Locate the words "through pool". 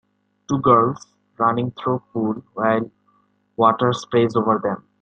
1.77-2.43